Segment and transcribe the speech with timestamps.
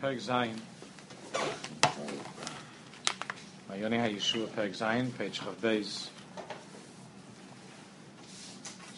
[0.00, 0.58] Peg Zayin.
[3.70, 6.08] Mayoni HaYeshua Peg Zayin, page Chav It's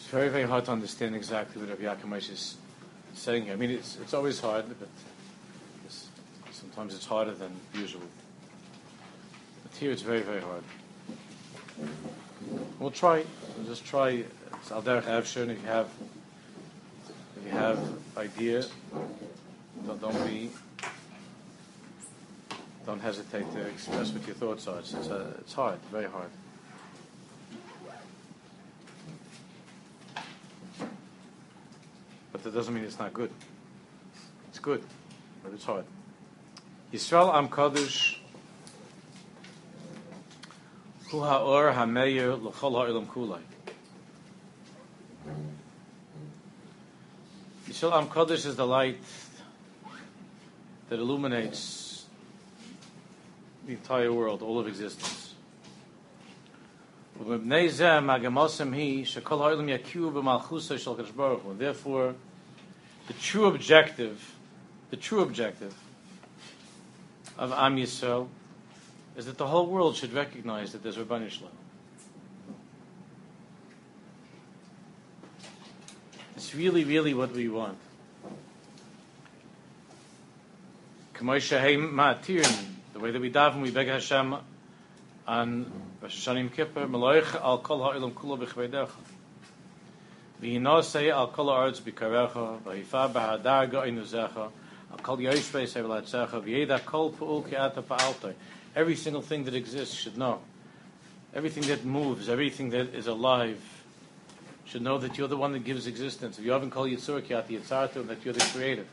[0.09, 2.55] very, very hard to understand exactly what Rabbi Yaakov is
[3.15, 3.53] saying here.
[3.53, 4.87] I mean, it's, it's always hard, but
[5.85, 6.07] it's,
[6.51, 8.03] sometimes it's harder than usual.
[9.63, 10.63] But here it's very, very hard.
[12.79, 13.25] We'll try.
[13.57, 14.23] We'll just try.
[14.61, 15.49] It's al derech avshon.
[15.49, 15.89] If you have,
[17.35, 17.79] if you have
[18.15, 18.63] idea,
[19.85, 20.49] don't, don't be,
[22.85, 24.79] don't hesitate to express what your thoughts are.
[24.79, 26.29] It's, it's, uh, it's hard, very hard.
[32.31, 33.31] But that doesn't mean it's not good.
[34.49, 34.83] It's good,
[35.43, 35.85] but it's hard.
[36.91, 38.17] Yisrael Am Kadosh
[41.09, 43.39] Hu Ha'or HaMeir L'chol Ha'olam Kulai.
[47.69, 48.99] Yisrael Am Kadosh is the light
[50.89, 51.92] that illuminates
[53.65, 55.33] the entire world, all of existence.
[61.57, 62.15] Therefore,
[63.07, 64.35] the true objective,
[64.89, 65.73] the true objective
[67.37, 68.27] of Am Yisrael
[69.15, 71.51] is that the whole world should recognize that there's Rabban Yishlam.
[76.35, 77.77] It's really, really what we want.
[82.93, 84.35] The way that we daven, we beg Hashem
[85.27, 88.91] on Rosh Hashanah Kippur, Meloich al kol ha'olam kulo b'chveidecha.
[91.11, 93.73] Al kol ha'aretz b'karecha, v'hifa b'hadar
[94.91, 98.35] al kol v'yeda kol pu'ul ki'ata pa'altoi.
[98.75, 100.41] Every single thing that exists should know.
[101.33, 103.59] Everything that moves, everything that is alive,
[104.65, 106.37] should know that you're the one that gives existence.
[106.37, 108.85] If you haven't called Yitzur Ki'ati Yitzartu, that you're the creator.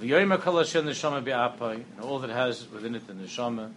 [0.00, 3.72] V'yoyim kol Hashem neshama and all that has within it the neshama,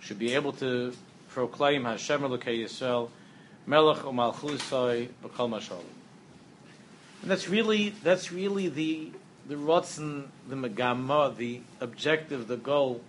[0.00, 0.94] should be able to
[1.28, 3.10] proclaim Hashem Elokei Yisrael,
[3.66, 5.82] Melech u'malchusai b'kol mashal.
[7.22, 9.10] And that's really that's really the
[9.48, 13.00] the rotzen, the megama, the objective, the goal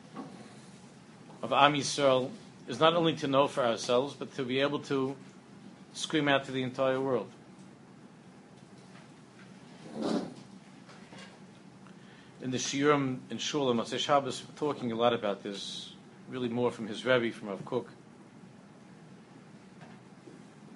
[1.43, 2.31] of Am Yisrael
[2.67, 5.15] is not only to know for ourselves, but to be able to
[5.93, 7.29] scream out to the entire world.
[12.45, 15.93] In the Shiurim in Shul and Motzei Shabbos, talking a lot about this,
[16.29, 17.87] really more from his Rebbe, from Rav Kook.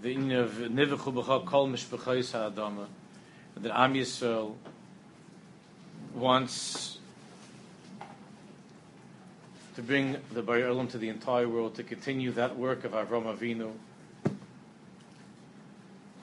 [0.01, 2.87] The in of Nivechu B'cha Kol Mishpachais HaAdama,
[3.57, 4.55] that Am Yisrael
[6.15, 6.97] wants
[9.75, 13.25] to bring the Bar Olam to the entire world, to continue that work of Avram
[13.25, 13.73] Avinu,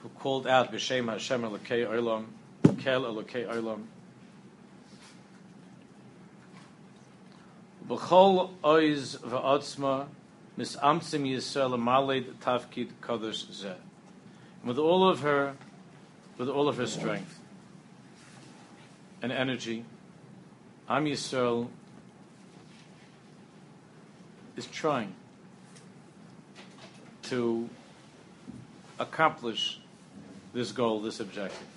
[0.03, 2.25] who called out B'Shem Hashem Elokei Olam,
[2.79, 3.83] Kel Elokei Olam.
[7.89, 10.07] B'chol oiz v'otzma
[10.57, 13.75] misamtzim Yisrael maled tafkid kadosh zeh.
[14.63, 15.55] With all of her,
[16.37, 17.39] with all of her strength
[19.21, 19.85] and energy,
[20.89, 21.69] Am Yisrael
[24.57, 25.13] is trying
[27.23, 27.69] to
[28.99, 29.79] accomplish
[30.53, 31.67] this goal, this objective.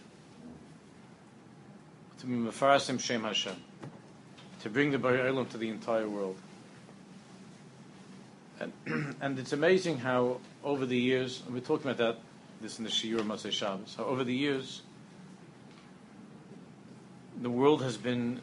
[2.21, 3.57] To be Mefarasim Shem Hashem.
[4.63, 6.37] To bring the Bari to the entire world.
[8.61, 8.73] And,
[9.21, 12.19] and it's amazing how over the years, and we're talking about that,
[12.61, 14.83] this in the Shiur Motzei Shabbos, how over the years,
[17.41, 18.41] the world has been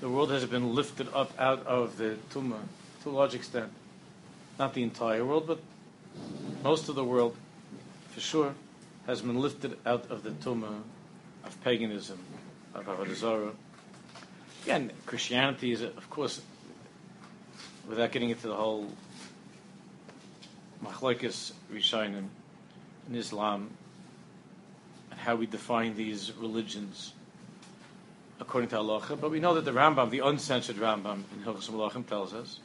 [0.00, 2.62] the world has been lifted up out of the tumah
[3.02, 3.70] to a large extent.
[4.58, 5.60] Not the entire world, but
[6.64, 7.36] most of the world,
[8.12, 8.54] for sure,
[9.06, 10.80] has been lifted out of the tumah
[11.44, 12.18] of paganism,
[12.74, 13.52] of Avodah.
[14.62, 16.42] Again, Christianity is, of course,
[17.88, 18.90] without getting into the whole
[20.84, 22.26] machlokes rishonim
[23.08, 23.70] in Islam
[25.10, 27.14] and how we define these religions
[28.38, 29.18] according to halacha.
[29.18, 32.60] But we know that the Rambam, the uncensored Rambam in Hilchos Malachim, tells us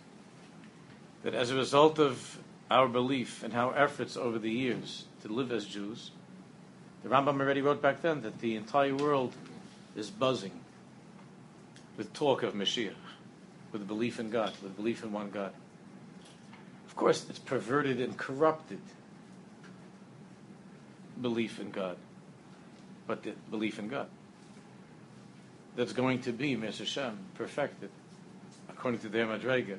[1.24, 2.38] that as a result of
[2.70, 6.12] our belief and our efforts over the years to live as Jews,
[7.04, 9.34] the Rambam already wrote back then that the entire world
[9.96, 10.60] is buzzing
[11.98, 12.94] with talk of Mashiach,
[13.72, 15.54] with belief in God, with belief in one God.
[16.88, 18.80] Of course, it's perverted and corrupted
[21.22, 21.98] belief in God,
[23.08, 24.08] but the belief in God
[25.76, 26.56] that's going to be.
[26.56, 27.90] Hashem, perfected
[28.70, 29.78] according to their Madrega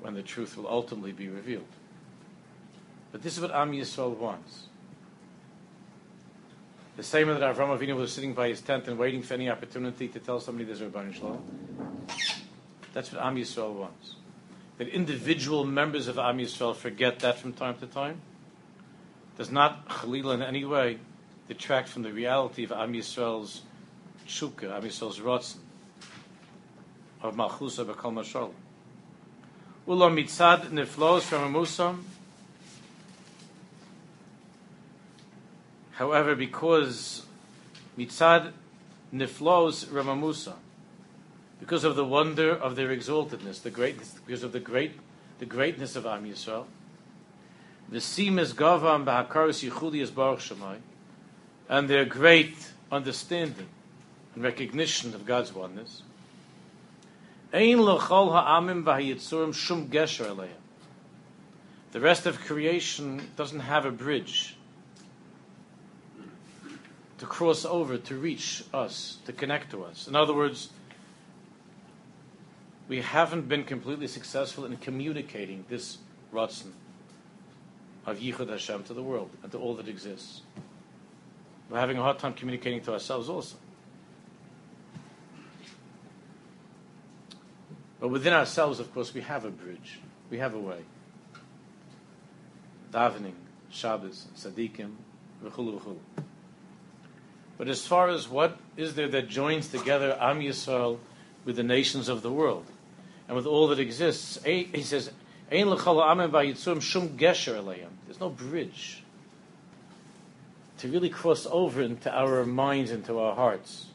[0.00, 1.66] when the truth will ultimately be revealed.
[3.12, 4.65] But this is what Am Yisrael wants.
[6.96, 10.08] The same that Avram Avinu was sitting by his tent and waiting for any opportunity
[10.08, 11.44] to tell somebody there's a Rebbeinu Shalom.
[12.94, 14.14] That's what Am Yisrael wants.
[14.78, 18.22] That individual members of Am Yisrael forget that from time to time
[19.36, 20.98] does not, Khalil, in any way
[21.48, 23.60] detract from the reality of Am Yisrael's
[24.26, 25.58] tshuka, Am Yisrael's rotzen,
[27.22, 28.52] of Malchusa B'Kol Mashal.
[29.86, 32.02] Ulo mitzad niflos from a musam.
[35.96, 37.24] However, because
[37.98, 38.52] mitzad
[39.14, 40.52] niflos ramamusa,
[41.58, 44.92] because of the wonder of their exaltedness, the greatness, because of the great,
[45.38, 46.66] the greatness of Am Yisrael,
[47.88, 50.76] the simas gavam b'hakaros yichudi is baruch shemai,
[51.66, 53.68] and their great understanding
[54.34, 56.02] and recognition of God's oneness.
[57.54, 60.46] Ein l'chol ha'amim v'hayitzurim shum gesher.
[61.92, 64.55] The rest of creation doesn't have a bridge
[67.18, 70.06] to cross over, to reach us, to connect to us.
[70.06, 70.70] In other words,
[72.88, 75.98] we haven't been completely successful in communicating this
[76.32, 76.72] Ratzon
[78.04, 80.42] of Yichud Hashem to the world and to all that exists.
[81.68, 83.56] We're having a hard time communicating to ourselves also.
[87.98, 89.98] But within ourselves, of course, we have a bridge.
[90.30, 90.80] We have a way.
[92.92, 93.34] Davening,
[93.70, 94.92] Shabbos, Tzaddikim,
[95.42, 95.96] v'chulu v'chulu.
[97.58, 100.98] But as far as what is there that joins together Am Yisrael
[101.44, 102.66] with the nations of the world
[103.28, 105.10] and with all that exists, he says,
[105.50, 107.86] Ein shum gesher.
[108.06, 109.02] There's no bridge
[110.78, 113.86] to really cross over into our minds, into our hearts.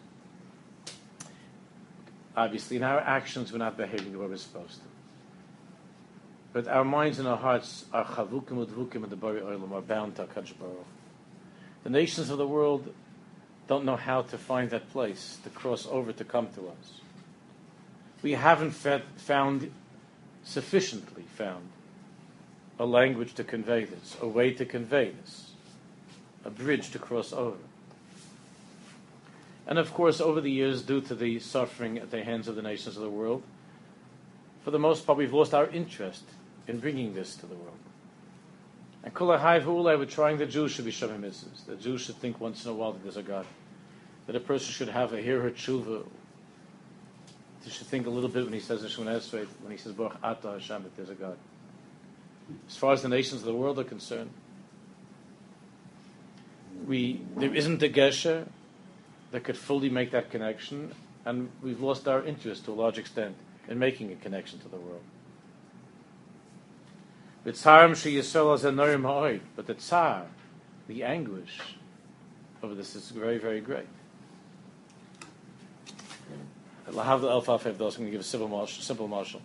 [2.35, 4.87] Obviously, in our actions, we're not behaving the way we're supposed to.
[6.53, 10.25] But our minds and our hearts are chavukim udvukim and the bari are bound to
[10.25, 10.85] Baruch.
[11.83, 12.93] The nations of the world
[13.71, 16.99] don't know how to find that place to cross over to come to us.
[18.21, 19.71] We haven't found
[20.43, 21.69] sufficiently found
[22.77, 25.51] a language to convey this, a way to convey this,
[26.43, 27.63] a bridge to cross over.
[29.65, 32.61] And of course, over the years, due to the suffering at the hands of the
[32.61, 33.41] nations of the world,
[34.65, 36.25] for the most part, we've lost our interest
[36.67, 37.79] in bringing this to the world.
[39.05, 41.65] And Kulahai V'ulai, we're trying the Jews should be Shamim Mitzvahs.
[41.65, 43.45] The Jews should think once in a while that there's a God.
[44.31, 46.05] That a person should have a hear her tshuva.
[47.65, 50.15] He should think a little bit when he says Shemon Esrei, when he says Baruch
[50.23, 51.37] Ata Hashem, that there's a God.
[52.65, 54.29] As far as the nations of the world are concerned,
[56.87, 58.47] we there isn't a gesher
[59.31, 60.93] that could fully make that connection,
[61.25, 63.35] and we've lost our interest to a large extent
[63.67, 65.03] in making a connection to the world.
[67.43, 67.55] But
[69.67, 70.25] the tsar,
[70.87, 71.59] the anguish
[72.63, 73.87] over this is very, very great.
[76.91, 78.83] Lahav the Elfaf I'm going to give a simple marshal.
[78.83, 79.41] Simple marshal.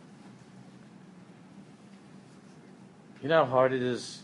[3.23, 4.23] You know how hard it is.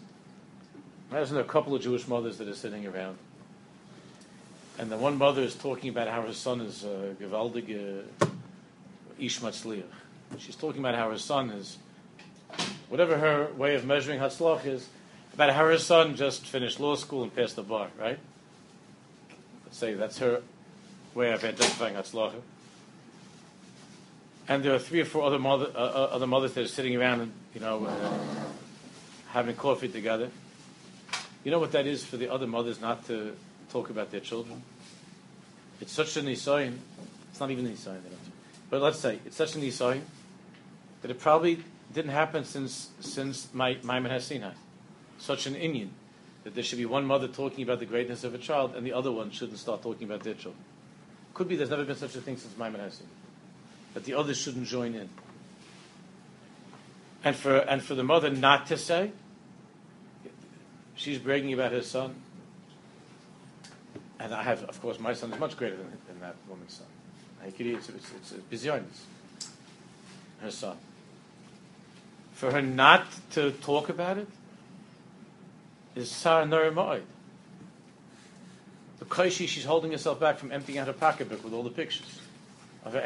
[1.11, 3.19] Imagine a couple of Jewish mothers that are sitting around
[4.79, 8.27] and the one mother is talking about how her son is uh, gewaldige uh,
[9.21, 9.85] ishmatzliach.
[10.39, 11.77] She's talking about how her son is,
[12.89, 14.89] whatever her way of measuring hatzlach is,
[15.35, 18.19] about how her son just finished law school and passed the bar, right?
[19.65, 20.43] Let's say that's her
[21.15, 22.33] way of identifying hatzlach.
[24.53, 26.95] And there are three or four other, mother, uh, uh, other mothers that are sitting
[26.95, 28.13] around and, you know, uh,
[29.29, 30.29] having coffee together.
[31.43, 33.35] You know what that is for the other mothers not to
[33.71, 34.63] talk about their children.
[35.81, 36.77] It's such an nisayin.
[37.31, 38.03] It's not even an nisayin.
[38.69, 40.03] But let's say it's such an nisayin
[41.01, 44.53] that it probably didn't happen since since my Maimon Sinai.
[45.19, 45.93] Such an Indian
[46.45, 48.93] that there should be one mother talking about the greatness of a child and the
[48.93, 50.63] other one shouldn't start talking about their children.
[51.33, 53.22] Could be there's never been such a thing since Maimon Sinai.
[53.95, 55.09] That the others shouldn't join in.
[57.25, 59.13] And for and for the mother not to say,
[60.95, 62.17] she's bragging about her son
[64.23, 66.87] and I have, of course, my son is much greater than, than that woman's son.
[67.45, 69.07] It's, it's, it's
[70.41, 70.77] her son.
[72.33, 74.29] For her not to talk about it
[75.97, 77.03] is Sarah Naramoid.
[79.01, 82.21] The Kaishi, she's holding herself back from emptying out her pocketbook with all the pictures
[82.85, 83.01] of her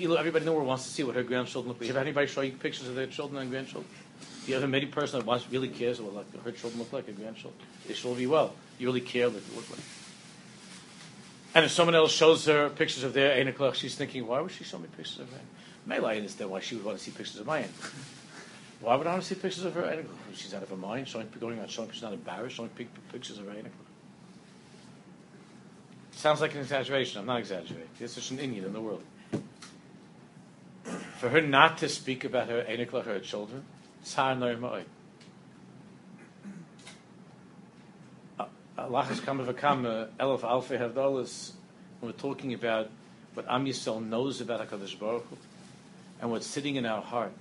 [0.00, 0.18] Einiklach.
[0.18, 1.88] Everybody nowhere wants to see what her grandchildren look like.
[1.88, 3.90] Have anybody show you pictures of their children and grandchildren?
[4.44, 6.92] Do you have a many person that wants really cares what like her children look
[6.92, 7.60] like, her grandchildren?
[7.86, 8.54] They should all be well.
[8.78, 9.80] You really care what they look like.
[11.54, 14.64] And if someone else shows her pictures of their Einiklach, she's thinking, why would she
[14.64, 15.40] show me pictures of her?
[15.86, 17.64] Maybe I understand why she would want to see pictures of my
[18.80, 20.04] Why would I want to see pictures of her?
[20.34, 22.70] She's out of her mind, showing, going out, showing, she's not embarrassed, showing
[23.10, 23.54] pictures of her.
[26.12, 27.20] Sounds like an exaggeration.
[27.20, 27.88] I'm not exaggerating.
[27.98, 29.02] There's such an Indian in the world.
[31.24, 33.64] For her not to speak about her Enikla, her children,
[34.02, 34.84] Tsar Noirmai.
[38.76, 41.52] Allah has come of a Elf Alfei Havdalas,
[42.00, 42.90] when we're talking about
[43.32, 45.38] what Am Yisrael knows about HaKadosh Baruch Hu,
[46.20, 47.32] and what's sitting in our heart,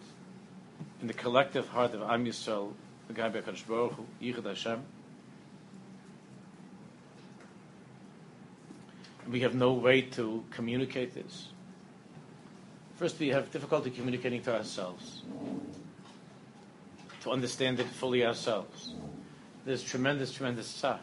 [1.01, 2.71] in the collective heart of Am Yisrael,
[3.09, 4.81] the guy HaKadosh Baruch Hu, Yichud Hashem,
[9.29, 11.47] we have no way to communicate this.
[12.95, 15.23] First, we have difficulty communicating to ourselves,
[17.21, 18.93] to understand it fully ourselves.
[19.65, 20.99] There's tremendous, tremendous tzar,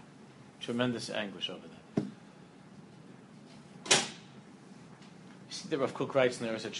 [0.60, 2.04] tremendous anguish over that.
[5.48, 6.70] You see, the Rav Kook writes in the Eretz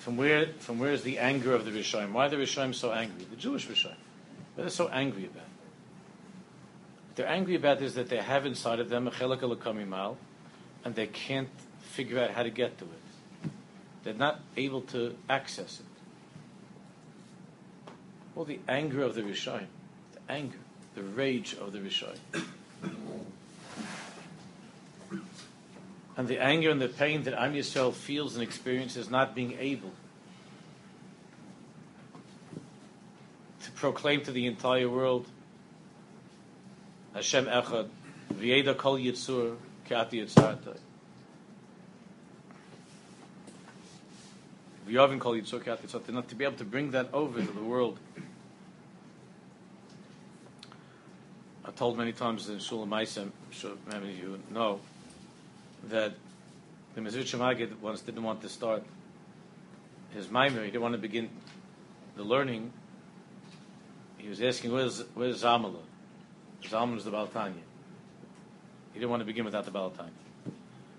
[0.00, 2.12] from where, from where is the anger of the Rishayim?
[2.12, 3.26] Why are the Rishayim so angry?
[3.30, 3.96] The Jewish Rishayim.
[4.54, 5.42] What are they so angry about?
[7.06, 10.16] What they're angry about is that they have inside of them a chelik al
[10.84, 11.48] and they can't
[11.80, 12.99] figure out how to get to it.
[14.02, 15.86] They're not able to access it.
[18.34, 19.66] Well, the anger of the Rishayim,
[20.12, 20.58] the anger,
[20.94, 22.18] the rage of the Rishayim.
[26.16, 29.92] and the anger and the pain that Am Yisrael feels and experiences not being able
[33.62, 35.26] to proclaim to the entire world
[37.14, 37.88] Hashem Echad,
[38.34, 39.56] V'yeda Kol Yitzur,
[39.88, 40.78] Kati Yitzartai.
[44.90, 46.12] V'yavin Yitzur, Kati Yitzartai.
[46.12, 47.98] Not to be able to bring that over to the world.
[51.64, 54.80] I told many times in Shul Maisem, I'm sure many of you know,
[55.88, 56.14] that
[56.94, 58.82] the Magid once didn't want to start
[60.12, 61.28] his Maimer, he didn't want to begin
[62.16, 62.72] the learning.
[64.18, 65.76] He was asking, where's, where's Zamala?
[66.64, 67.62] Zalman is the Baal Tanya.
[68.92, 70.12] He didn't want to begin without the Baal Tanya.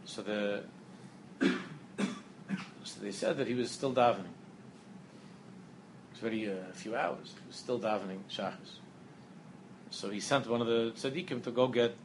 [0.06, 0.64] So the
[3.02, 4.34] they said that he was still davening.
[6.10, 7.34] It was already a few hours.
[7.42, 8.80] He was still davening shachas.
[9.90, 11.96] So he sent one of the tzaddikim to go get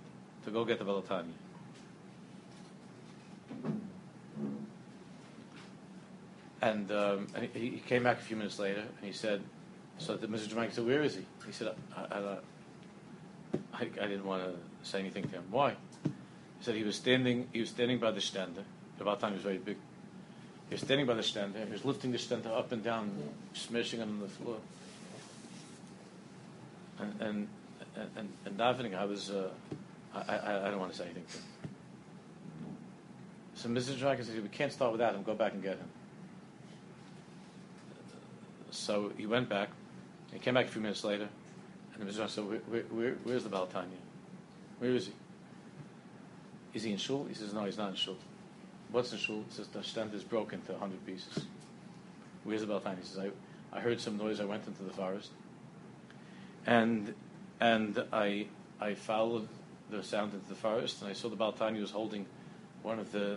[0.45, 1.33] to go get the Baal Tanya.
[6.63, 9.43] And, um, and he, he, came back a few minutes later and he said,
[9.99, 10.49] so the Mr.
[10.49, 11.25] Jamaica said, where is he?
[11.45, 12.39] He said, I, I,
[13.75, 15.45] I, I didn't want to say anything to him.
[15.51, 15.77] Why?
[16.05, 16.11] He
[16.61, 17.49] said he was standing.
[17.53, 18.65] He was standing by the stender.
[18.99, 19.77] The time was very big.
[20.69, 21.65] He was standing by the stender.
[21.65, 23.11] He was lifting the stender up and down,
[23.55, 24.57] smashing it on the floor.
[26.99, 27.49] And and
[28.17, 29.31] and, and davening, I was.
[29.31, 29.49] Uh,
[30.15, 31.39] I, I, I don't want to say anything to.
[33.55, 33.99] So Mr.
[33.99, 35.23] Dragon said, "We can't start without him.
[35.23, 35.89] Go back and get him."
[38.71, 39.71] So he went back.
[40.33, 41.29] He came back a few minutes later.
[41.99, 43.97] And the Mizrach said, where, where, where, where's the Baal Tanya?
[44.79, 45.13] Where is he?
[46.75, 47.25] Is he in shul?
[47.25, 48.17] He says, no, he's not in shul.
[48.97, 49.45] What's in shul?
[49.51, 51.45] Says, the stand is broken to 100 pieces.
[52.45, 53.03] Where's the Baal Tanya?
[53.03, 54.41] He says, I, I heard some noise.
[54.41, 55.33] I went into the forest.
[56.65, 57.13] And,
[57.61, 58.47] and I,
[58.81, 59.49] I followed
[59.91, 62.25] the sound into the forest, and I saw the Baal Tanya was holding
[62.83, 63.37] one of the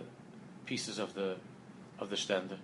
[0.64, 1.36] pieces of the,
[1.98, 2.56] of the stender.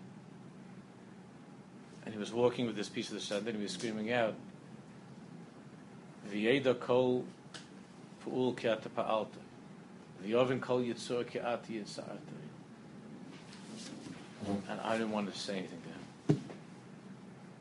[2.06, 4.36] And he was walking with this piece of the stender, and he was screaming out,
[6.32, 7.26] V'yeda kol
[8.24, 10.60] pu'ul ki ata pa'alta.
[10.62, 11.84] Kol yitzur ki ati.
[14.44, 14.70] Mm-hmm.
[14.70, 16.42] And I didn't want to say anything to him.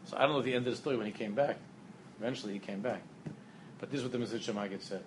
[0.06, 1.58] So I don't know the end of the story when he came back.
[2.20, 3.02] Eventually he came back.
[3.80, 5.04] But this is what the Mezritch Maggid said.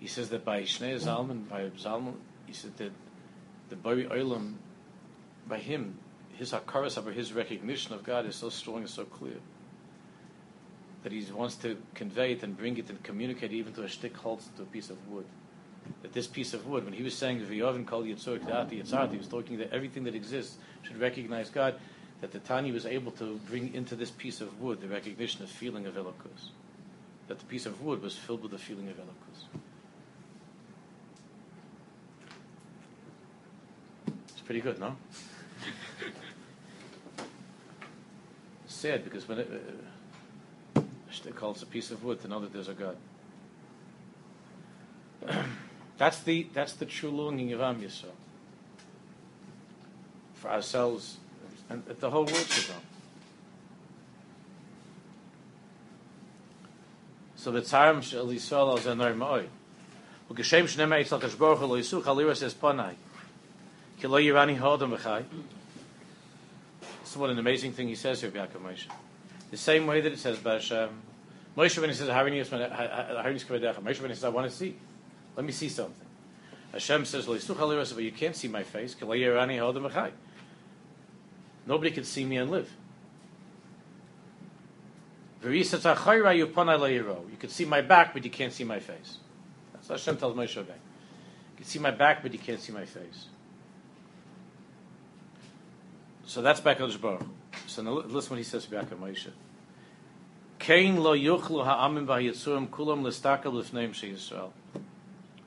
[0.00, 2.14] He says that by Shneur Zalman, by Zalman,
[2.46, 2.92] he said that
[3.68, 4.54] the Bari Olam,
[5.48, 5.98] by him,
[6.34, 9.36] his hakaras, his recognition of God is so strong and so clear
[11.02, 14.16] that he wants to convey it and bring it and communicate even to a stick
[14.16, 15.24] holds to a piece of wood.
[16.02, 19.28] That this piece of wood, when he was saying V'yovin kol yitzur yitzart, he was
[19.28, 21.74] talking that everything that exists should recognize God.
[22.20, 25.50] That the Tani was able to bring into this piece of wood the recognition of
[25.50, 26.48] feeling of Elokus.
[27.28, 29.44] That the piece of wood was filled with the feeling of Elokus.
[34.28, 34.96] It's pretty good, no?
[38.66, 40.80] Sad because when it, uh,
[41.36, 42.96] call it a piece of wood to know that there's a God.
[45.98, 48.10] That's the that's the true longing of Am Yisrael
[50.34, 51.16] for ourselves
[51.68, 52.80] and the whole world should know.
[57.36, 59.46] So the Tzarim Shel Yisrael is Anor Ma'oi.
[60.30, 62.94] U'geshem Shnem Eitzel Kashboruch Lo Yisuch Aliras says Panai.
[64.00, 65.24] Ki Lo Yirani Ha'odam V'chai.
[67.04, 68.86] So what an amazing thing he says here, Yaakov Moshe.
[69.50, 73.82] The same way that it says by Moshe when he says, Harini Yisman, Harini Yisman,
[73.82, 74.76] Moshe when he says, I want to see
[75.36, 76.06] let me see something.
[76.72, 78.96] Hashem says, "But you can't see my face."
[81.66, 82.70] Nobody can see me and live.
[85.42, 85.64] You
[87.38, 89.18] can see my back, but you can't see my face.
[89.72, 90.56] That's what Hashem tells Moshe.
[90.56, 90.66] Rabbeinu.
[90.66, 93.28] You can see my back, but you can't see my face.
[96.24, 97.26] So that's back on Baruch.
[97.66, 99.30] So now listen what he says back on Moshe.
[100.58, 104.52] Kain lo yuchlu ha'amim v'hayitzurim kulam l'stakel l'fneim she'Yisrael.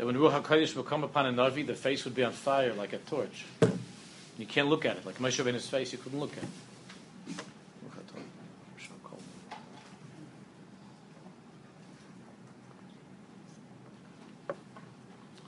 [0.00, 2.72] That when Ruach HaKodesh will come upon a Navi, the face would be on fire
[2.72, 3.44] like a torch.
[4.38, 5.04] You can't look at it.
[5.04, 6.48] Like Moshe Rabbeinu's face, you couldn't look at it.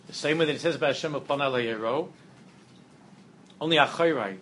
[0.09, 2.09] The same way that it says about Hashem upon Yero,
[3.59, 4.37] only Achayrai,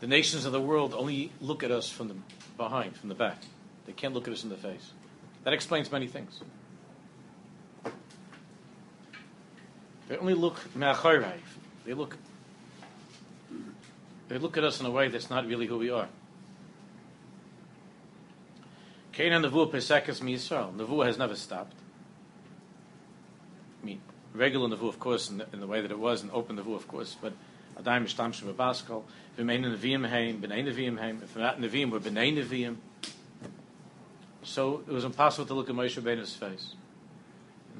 [0.00, 2.16] the nations of the world only look at us from the
[2.58, 3.38] behind, from the back.
[3.86, 4.92] They can't look at us in the face.
[5.44, 6.38] That explains many things.
[10.08, 12.16] They only look They look
[14.28, 16.08] they look at us in a way that's not really who we are.
[19.12, 20.74] Canaan Nevuah Pesekas Mi Yisrael.
[20.74, 21.74] Nevuah has never stopped.
[23.82, 24.02] I mean,
[24.34, 26.76] regular Nevuah, of course, in the, in the way that it was, and open Nevuah,
[26.76, 27.32] of course, but
[27.80, 29.02] Adaim Mishtamshim Baskal,
[29.38, 32.76] V'mein Nevi'im Heim, B'nei Nevi'im Heim, if not Nevi'im, we're B'nei Nevi'im.
[34.42, 36.74] So it was impossible to look at Moshe Rabbeinu's face.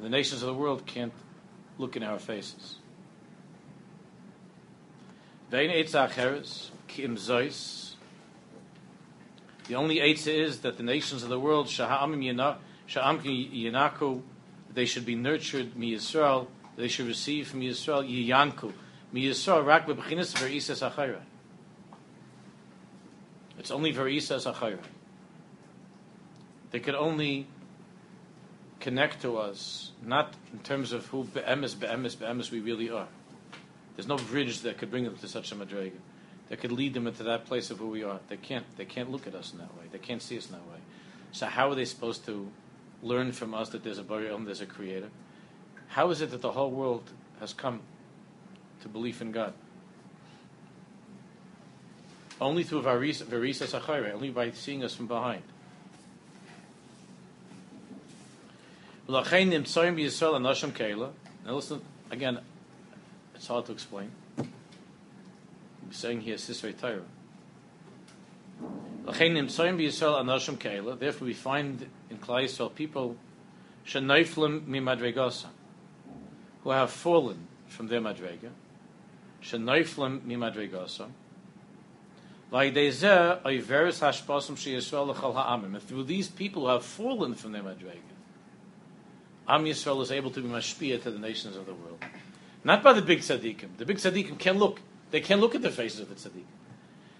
[0.01, 1.13] The nations of the world can't
[1.79, 2.77] look in our faces.
[5.51, 5.61] The
[9.75, 11.69] only Eitzah is that the nations of the world,
[14.75, 18.73] they should be nurtured, Mi Yisrael, they should receive from Yisrael, Yiyanku.
[19.13, 21.21] Mi Yisrael, Rak Bebechinis, Verisas Achayra.
[23.59, 24.81] It's only Verisas Achayra.
[26.71, 27.47] They could only
[28.81, 33.09] connect to us, not in terms of who be'emes, be'emes, be'emes we really are.
[33.97, 35.99] There's no bridge that could bring them to such a madrega,
[36.49, 38.21] that could lead them into that place of who we are.
[38.29, 38.65] They can't.
[38.77, 39.85] They can't look at us in that way.
[39.91, 40.79] They can't see us in that way.
[41.33, 42.51] So how are they supposed to
[43.03, 45.11] learn from us that there's a burial there's a creator?
[45.89, 47.11] How is it that the whole world
[47.41, 47.81] has come
[48.83, 49.53] to belief in God?
[52.41, 53.25] Only through Varisa
[53.67, 55.43] Sachayre, only by seeing us from behind.
[59.11, 59.23] Now
[61.55, 62.39] listen, again,
[63.35, 64.11] it's hard to explain.
[64.39, 64.53] I'm
[65.91, 67.05] saying here Sisrei Torah.
[70.99, 73.17] Therefore, we find in Klai Yisrael people
[73.87, 75.47] shenaiflim mimadregasa,
[76.63, 78.51] who have fallen from their madrega.
[79.43, 81.09] Shenaiflim mimadregasa.
[85.71, 88.18] And through these people who have fallen from their madrega,
[89.49, 92.05] Am Yisrael is able to be mashpia to the nations of the world.
[92.65, 93.79] Not by the big tzaddikim.
[93.79, 94.81] The big tzaddikim can look.
[95.11, 96.45] They can look at the faces of the tzaddikim.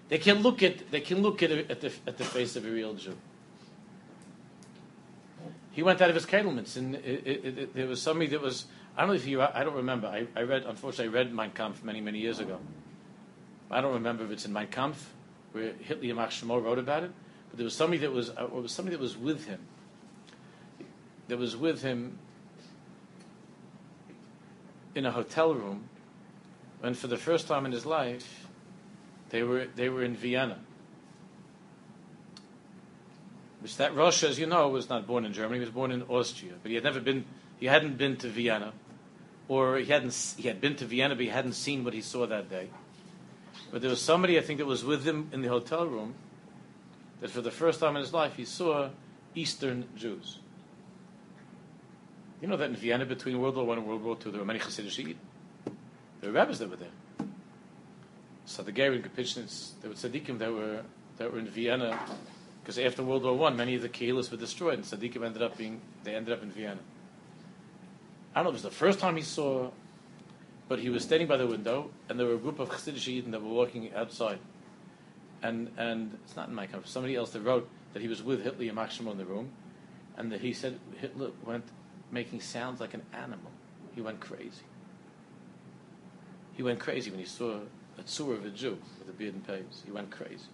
[0.09, 0.91] They can look at.
[0.91, 3.17] They can look at, at the at the face of a real Jew.
[5.71, 8.65] He went out of his kedelments, and it, it, it, there was somebody that was.
[8.95, 9.41] I don't know if you.
[9.41, 10.07] I don't remember.
[10.07, 10.65] I, I read.
[10.65, 12.59] Unfortunately, I read Mein Kampf many many years ago.
[13.71, 15.13] I don't remember if it's in Mein Kampf
[15.51, 17.11] where Hitler Yamach Shemo wrote about it.
[17.49, 18.29] But there was somebody that was.
[18.29, 19.59] Uh, was somebody that was with him
[21.29, 22.17] that was with him
[24.95, 25.87] in a hotel room
[26.81, 28.47] when, for the first time in his life,
[29.29, 30.57] they were they were in Vienna.
[33.61, 36.03] Which that Russia, as you know, was not born in Germany; he was born in
[36.03, 36.53] Austria.
[36.61, 37.25] But he had never been.
[37.59, 38.73] He hadn't been to Vienna,
[39.47, 40.35] or he hadn't.
[40.37, 42.69] He had been to Vienna, but he hadn't seen what he saw that day.
[43.71, 46.15] But there was somebody I think that was with him in the hotel room
[47.21, 48.89] that, for the first time in his life, he saw
[49.35, 50.39] Eastern Jews.
[52.41, 54.45] You know that in Vienna between World War One and World War Two, there were
[54.45, 55.15] many Hasidic Yidden.
[56.21, 56.89] There were rabbis that were there.
[58.57, 59.09] The Gary there
[59.89, 60.81] were tzaddikim that were
[61.17, 61.97] that were in Vienna
[62.61, 65.57] because after World War One, many of the kehillas were destroyed, and tzaddikim ended up
[65.57, 66.79] being they ended up in Vienna.
[68.35, 69.71] I don't know if it was the first time he saw,
[70.67, 73.31] but he was standing by the window, and there were a group of Hasidic Yidden
[73.31, 74.39] that were walking outside,
[75.41, 76.87] and and it's not in Mein Kampf.
[76.87, 79.51] Somebody else that wrote that he was with Hitler and Machshemo in the room,
[80.17, 81.63] And the, he said Hitler went
[82.11, 83.51] making sounds like an animal.
[83.95, 84.63] He went crazy.
[86.53, 87.59] He went crazy when he saw
[87.97, 89.83] a tzur of a Jew with a beard and pays.
[89.85, 90.45] He went crazy.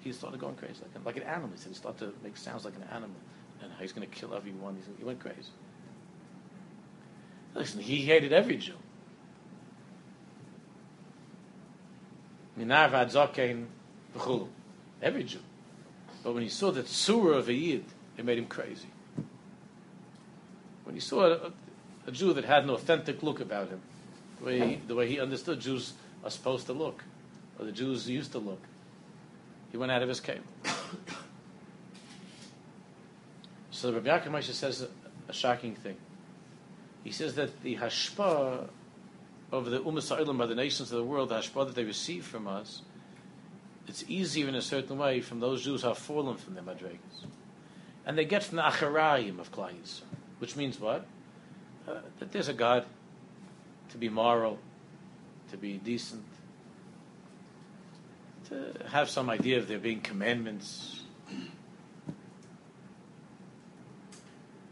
[0.00, 1.50] He started going crazy, like, like an animal.
[1.52, 3.16] He said he started to make sounds like an animal.
[3.62, 4.76] And he's going to kill everyone.
[4.76, 5.50] He, said, he went crazy.
[7.54, 8.74] Listen, he hated every Jew.
[15.02, 15.40] Every Jew.
[16.22, 17.84] But when he saw the tzura of a Yid,
[18.16, 18.88] it made him crazy.
[20.88, 21.52] When he saw a,
[22.06, 23.82] a Jew that had an authentic look about him,
[24.38, 25.92] the way, he, the way he understood Jews
[26.24, 27.04] are supposed to look,
[27.58, 28.62] or the Jews used to look,
[29.70, 30.40] he went out of his cave.
[33.70, 34.88] so Rabbi Yaakov Moshe says a,
[35.28, 35.96] a, shocking thing.
[37.04, 38.66] He says that the hashpa
[39.52, 42.48] of the Ummah by the nations of the world, the hashpa that they receive from
[42.48, 42.80] us,
[43.86, 47.26] it's easier in a certain way from those Jews who have fallen from their madrigas.
[48.06, 49.74] And they get from the acharayim of Klai
[50.38, 51.06] which means what?
[51.86, 52.84] Uh, that there's a God
[53.90, 54.58] to be moral,
[55.50, 56.24] to be decent,
[58.48, 61.02] to have some idea of there being commandments,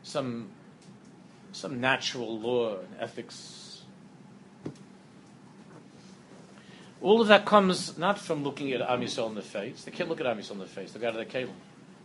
[0.03, 0.51] some
[1.53, 3.83] some natural law and ethics.
[7.01, 9.85] All of that comes not from looking at Am Yisrael in the face.
[9.85, 10.93] They can't look at Am Yisrael in the face.
[10.93, 11.49] They got it at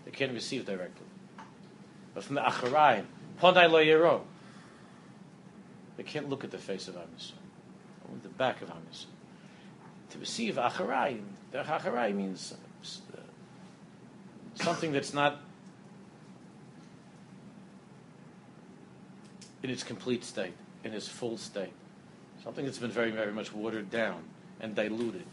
[0.06, 1.06] They can't receive directly.
[2.13, 3.06] But from the Acharayim,
[3.41, 4.21] Ponai lo yero.
[5.97, 7.34] They can't look at the face of Am Yisrael.
[8.08, 9.06] Only the back of Am Yisrael.
[10.12, 13.17] To receive Acharayim, the Acharayim means uh,
[14.56, 15.41] something that's not
[19.63, 21.73] in its complete state, in its full state.
[22.43, 24.23] Something that's been very, very much watered down
[24.60, 25.25] and diluted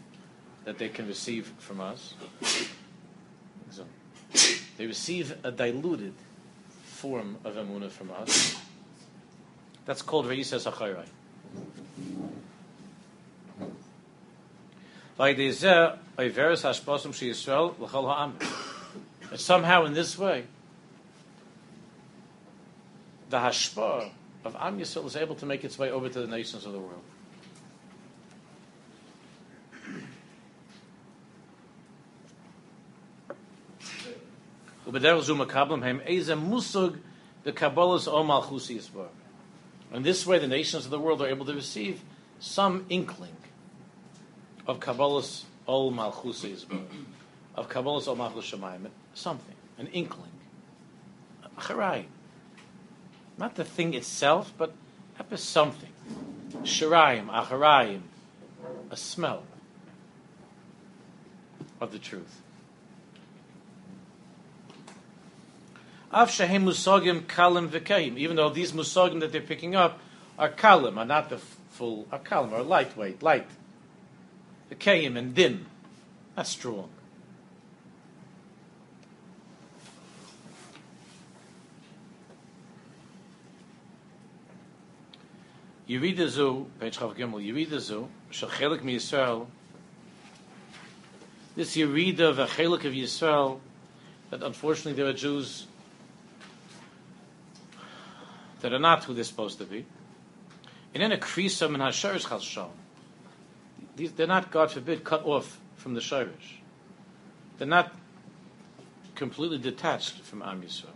[0.65, 2.13] that they can receive from us.
[3.71, 3.85] So,
[4.77, 6.13] they receive a diluted
[6.99, 8.57] form of emuna from us.
[9.85, 11.05] That's called Reisas Achayrai.
[19.29, 20.43] But somehow in this way,
[23.29, 24.09] the hashpah
[24.43, 26.79] of Am Yisrael is able to make its way over to the nations of the
[26.79, 27.01] world.
[34.91, 35.03] In
[40.03, 42.01] this way, the nations of the world are able to receive
[42.39, 43.35] some inkling
[44.65, 46.65] of Kabbalah's Ol Malchus
[47.55, 50.31] of Kabbalah's Ol Malchus Shemayim, something, an inkling,
[51.57, 52.05] Acharai.
[53.37, 54.73] Not the thing itself, but
[55.35, 55.91] something.
[56.63, 58.01] Shirayim, Acharayim,
[58.89, 59.43] a smell
[61.79, 62.41] of the truth.
[66.11, 68.17] Musagim kalim v'keim.
[68.17, 69.99] Even though these musogim that they're picking up
[70.37, 73.47] are kalim, are not the full, are kalim, are lightweight, light.
[74.71, 75.67] V'keim and dim,
[76.35, 76.89] not strong.
[85.89, 89.47] Yerida zu, page Chav Gimel, Yerida zu, shechelik mi Yisrael,
[91.55, 93.59] this Yerida of a chelik of Yisrael,
[94.29, 95.65] that unfortunately there are Jews
[98.61, 99.85] that are not who they're supposed to be.
[100.93, 102.71] And then a krisam and hasharish chal
[103.95, 106.59] These They're not, God forbid, cut off from the shirish.
[107.57, 107.93] They're not
[109.15, 110.87] completely detached from Am Yisrael.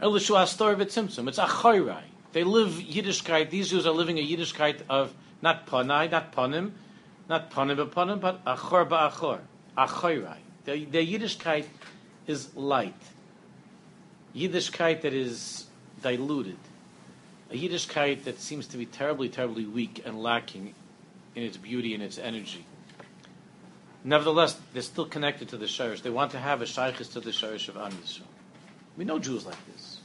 [0.00, 1.28] Elishu astor v'tzimtzum.
[1.28, 2.02] It's achorai.
[2.32, 3.50] They live Yiddishkeit.
[3.50, 6.72] These Jews are living a Yiddishkeit of not panai, not panim,
[7.28, 9.40] not panim panim, but achor ba'achor.
[10.64, 11.66] Their, their Yiddishkeit
[12.26, 12.94] is light.
[14.34, 15.65] Yiddishkeit that is
[16.05, 16.57] diluted.
[17.51, 20.73] A Yiddishkeit that seems to be terribly, terribly weak and lacking
[21.35, 22.65] in its beauty and its energy.
[24.03, 26.01] Nevertheless, they're still connected to the Shirish.
[26.01, 28.23] They want to have a Shaykhis to the Shirish of Am Yisrael.
[28.97, 30.01] We know Jews like this.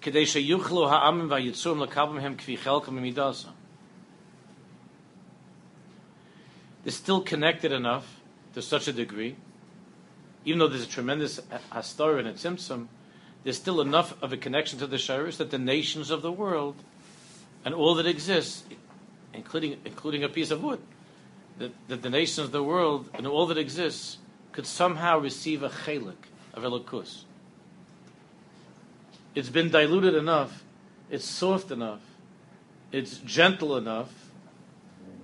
[0.00, 3.48] כדי שיוכלו העמים והיצורים לקבל מהם כפי חלקם ממידסם.
[6.83, 8.21] they're still connected enough
[8.53, 9.35] to such a degree,
[10.45, 11.39] even though there's a tremendous
[11.71, 12.87] hastar and a tzimtzum,
[13.43, 16.75] there's still enough of a connection to the shirish that the nations of the world
[17.65, 18.63] and all that exists,
[19.33, 20.79] including including a piece of wood,
[21.57, 24.17] that, that the nations of the world and all that exists
[24.51, 27.23] could somehow receive a chelik of elokus.
[29.35, 30.63] It's been diluted enough,
[31.09, 32.01] it's soft enough,
[32.91, 34.11] it's gentle enough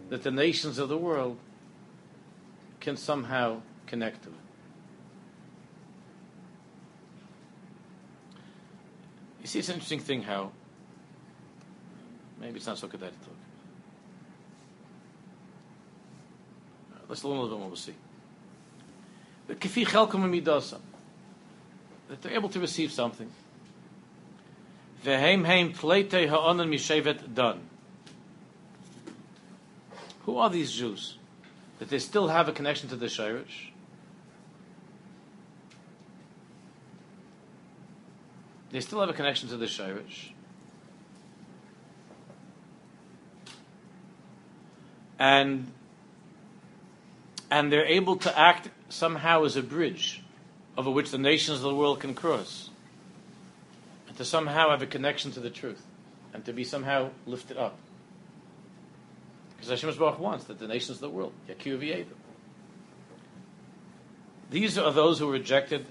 [0.09, 1.37] that the nations of the world
[2.79, 4.35] can somehow connect to it.
[9.41, 10.51] You see, it's an interesting thing how
[12.39, 13.35] maybe it's not so good that to talk.
[16.93, 17.67] Uh, let's learn a little bit more.
[17.69, 17.95] We'll see.
[19.47, 20.79] The kifi chelkom midasa
[22.09, 23.31] that they're able to receive something.
[25.05, 27.57] Heim pleite ha'onan mishevet.
[30.25, 31.18] Who are these Jews?
[31.79, 33.71] That they still have a connection to the Shirish?
[38.71, 40.31] They still have a connection to the Shirish.
[45.17, 45.71] And
[47.51, 50.21] and they're able to act somehow as a bridge
[50.77, 52.69] over which the nations of the world can cross.
[54.07, 55.83] And to somehow have a connection to the truth.
[56.33, 57.77] And to be somehow lifted up.
[59.59, 62.05] Because Hashem Baruch wants that the nations of the world, Yakiv
[64.49, 65.85] These are those who were rejected,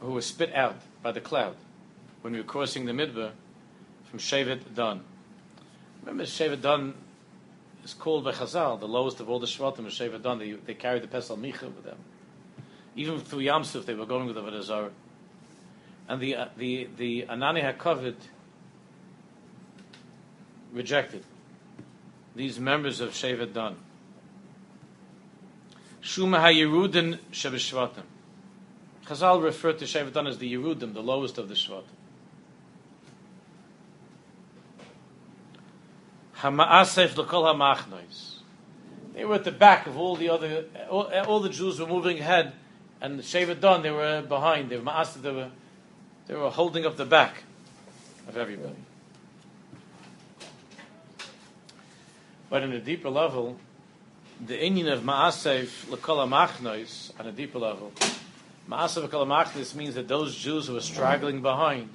[0.00, 1.56] who were spit out by the cloud
[2.22, 3.32] when we were crossing the Midbar
[4.06, 5.02] from Shevet Dan.
[6.00, 6.94] Remember, Shevet Dan
[7.84, 10.38] is called by Chazal, the lowest of all the Shvatim, Shevet Dan.
[10.38, 11.98] They, they carried the Pesal Micha with them.
[12.96, 14.90] Even through Yamsuf, they were going with the Vodazar.
[16.08, 18.16] And the, uh, the, the Anani HaKavod
[20.72, 21.24] rejected
[22.34, 23.76] these members of Shevet Dan.
[26.02, 28.02] Shuma HaYerudin Shebeshvatim.
[29.06, 31.84] Chazal referred to Shevet Dan as the Yerudim, the lowest of the Shvatim.
[36.38, 38.38] Hama'asef l'kol ha'machnois.
[39.14, 42.18] They were at the back of all the other, all, all the Jews were moving
[42.18, 42.52] ahead,
[43.00, 44.70] and Shevet Dan, they were behind.
[44.70, 45.50] They were they were,
[46.26, 47.44] they were holding up the back
[48.26, 48.74] of everybody.
[52.54, 53.56] But in a deeper level,
[54.46, 57.90] the Indian of Ma'asef l'kol ha'machnois, on a deeper level,
[58.70, 61.88] Ma'aseh v'kalamachnis means that those Jews who were straggling behind,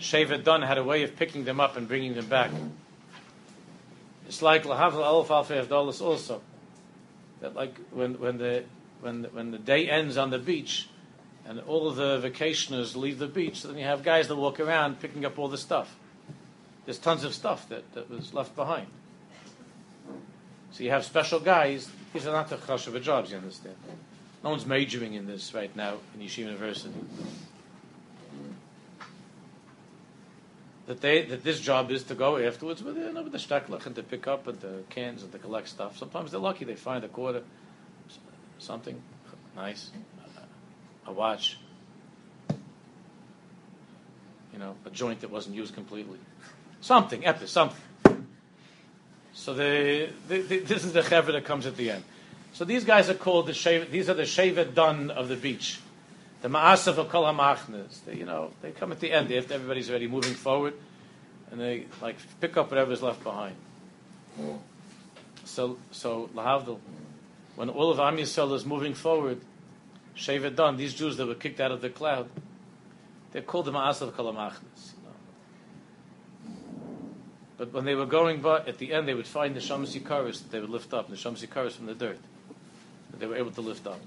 [0.00, 2.50] Shevet had a way of picking them up and bringing them back.
[4.26, 6.40] It's like Lahav Alf Alfei Dollars also.
[7.40, 8.64] That like when, when, the,
[9.00, 10.88] when, the, when the day ends on the beach
[11.46, 14.98] and all of the vacationers leave the beach, then you have guys that walk around
[14.98, 15.94] picking up all the stuff.
[16.84, 18.88] There's tons of stuff that, that was left behind.
[20.72, 21.90] So you have special guys.
[22.12, 23.76] These are not the chashuv jobs, you understand.
[24.42, 26.92] No one's majoring in this right now in Yeshiva University.
[30.86, 33.86] That they that this job is to go afterwards with, you know, with the shtaklach
[33.86, 35.96] and to pick up and to cans and to collect stuff.
[35.96, 37.42] Sometimes they're lucky; they find a quarter,
[38.58, 39.00] something
[39.54, 39.90] nice,
[41.06, 41.58] a watch,
[44.52, 46.18] you know, a joint that wasn't used completely,
[46.80, 47.78] something, epic, something.
[49.34, 52.04] So the, the, the, this is the chevra that comes at the end.
[52.52, 55.80] So these guys are called the shevet, these are the shevet dun of the beach.
[56.42, 57.32] The ma'asav of kol.
[58.06, 60.74] They, you know, they come at the end after everybody's already moving forward,
[61.50, 63.54] and they like pick up whatever's left behind.
[65.44, 66.78] So, so lahavdil,
[67.56, 69.40] when all of Am Yisrael is moving forward,
[70.16, 72.28] shevet dun, these Jews that were kicked out of the cloud,
[73.32, 74.32] they're called the ma'asav of kol.
[77.62, 80.42] But when they were going by, at the end, they would find the Shams Yikaris
[80.42, 82.18] that they would lift up, the Shams Yikaris from the dirt
[83.12, 84.00] that they were able to lift up.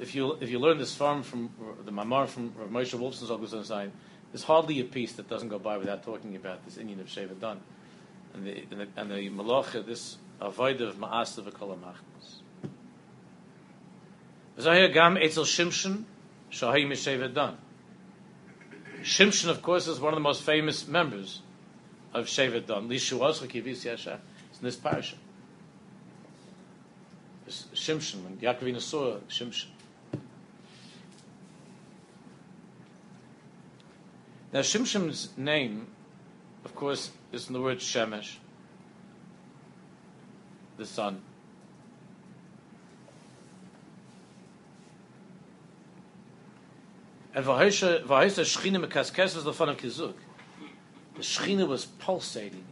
[0.00, 1.50] If you if you learn this farm from
[1.84, 3.92] the Mamar from Moshe Wolfson's sign,
[4.32, 7.38] there's hardly a piece that doesn't go by without talking about this Indian of Shevet
[7.38, 7.60] Dan,
[8.34, 12.70] and the and the, and the Malacha, this avoid of Ma'asav Kol Amachnas.
[14.58, 16.02] Zahir Gam Etzel Shimshon
[16.50, 17.58] Shahim Shevet Dan.
[19.02, 21.40] Shimshon, of course, is one of the most famous members
[22.14, 22.88] of Shevet Dan.
[22.88, 24.20] Lishu Chakivis Yasha.
[24.50, 25.16] It's in this parasha.
[27.48, 29.66] Shimshon, when Yaakovina saw Shimshon.
[34.52, 35.86] Now, Shimshon's name,
[36.64, 38.36] of course, is in the word Shemesh,
[40.76, 41.22] the sun.
[47.34, 50.14] And Vahisha Shechina Mekaskes was the fun of Kizuk.
[51.16, 52.64] The Shechina was pulsating,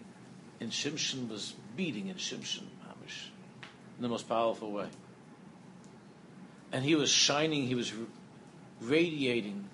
[0.60, 3.28] and Shimshon was beating in Shimshon, Mamish,
[3.96, 4.88] in the most powerful way.
[6.72, 7.92] And he was shining, he was
[8.80, 9.68] radiating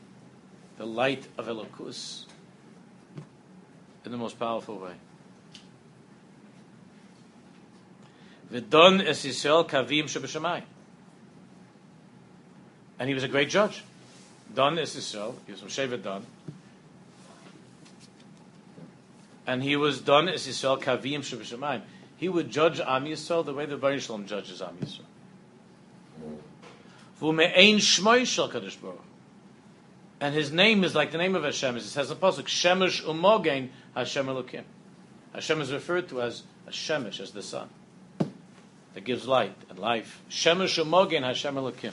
[0.78, 2.24] the light of Elokus
[4.04, 4.92] in the most powerful way.
[8.52, 10.62] V'don es kavim.
[12.98, 13.82] And he was a great judge.
[14.54, 15.34] Dan is Yisrael.
[15.46, 16.24] He was from Shevet Dan.
[19.46, 21.82] And he was done as Yisrael Kavim Shabbat
[22.16, 25.04] He would judge Am Yisrael the way the Baruch Shalom judges Am Yisrael.
[30.20, 31.76] And his name is like the name of Hashem.
[31.76, 34.64] It says in the pasuk, Shemesh Umogain Hashem Elokim.
[35.32, 37.68] Hashem is referred to as Shemesh, as the sun
[38.94, 40.22] that gives light and life.
[40.30, 41.92] Shemesh Umogain Hashem Elokim.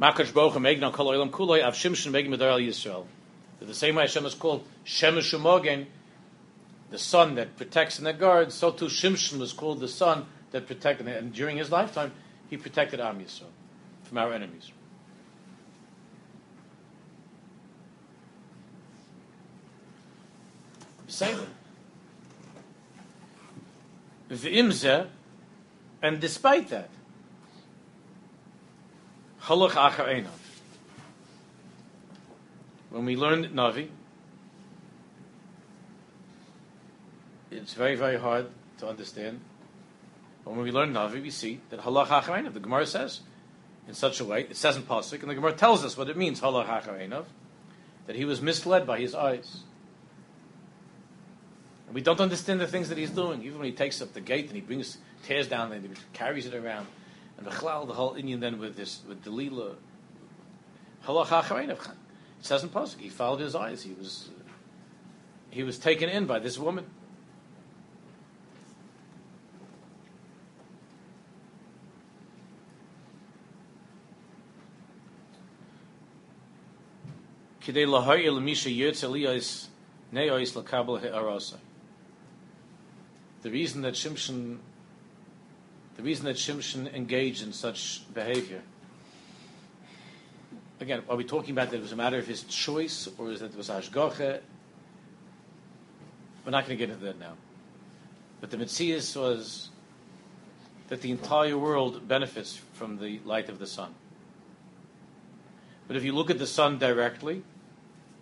[0.00, 3.06] Makash Kol Olam Kuloi Av Megim Yisrael.
[3.60, 5.84] The same way Hashem is called Shemesh Umogen,
[6.90, 10.66] the sun that protects and that guards, so too Shimshon was called the sun that
[10.66, 12.12] protected, and during his lifetime,
[12.48, 13.50] he protected Am Yisrael
[14.04, 14.72] from our enemies.
[21.08, 21.38] Same.
[26.02, 26.88] And despite that,
[29.42, 30.26] Halach Achar.
[32.90, 33.88] When we learn Navi,
[37.50, 38.48] it's very, very hard
[38.78, 39.40] to understand.
[40.44, 43.20] But when we learn Navi, we see that Halach Achar the Gemara says,
[43.88, 46.16] in such a way, it says in Pasuk, and the Gemara tells us what it
[46.16, 47.24] means, Halach Achar
[48.06, 49.60] that he was misled by his eyes.
[51.86, 54.20] And we don't understand the things that he's doing, even when he takes up the
[54.20, 56.86] gate and he brings, tears down and he carries it around.
[57.40, 59.76] And the Chlal, the whole Indian then with this, with Delila,
[61.06, 61.78] It
[62.42, 63.82] says in Pasuk, he followed his eyes.
[63.82, 64.50] He was, uh,
[65.48, 66.84] he was taken in by this woman.
[83.42, 84.58] The reason that Shimshon
[86.00, 88.62] the reason that Shimshon engaged in such behavior.
[90.80, 93.40] Again, are we talking about that it was a matter of his choice, or is
[93.40, 94.40] that it was Ashgoche?
[96.42, 97.34] We're not going to get into that now.
[98.40, 99.68] But the Metzias was
[100.88, 103.94] that the entire world benefits from the light of the sun.
[105.86, 107.42] But if you look at the sun directly,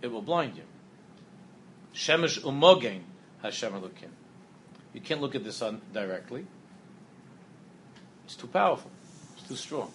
[0.02, 0.64] it will blind you.
[1.94, 3.02] Shemesh umogen
[3.40, 4.10] Hashem Elokim.
[4.92, 6.44] You can't look at the sun directly.
[8.28, 8.90] It's too powerful.
[9.38, 9.90] It's too strong.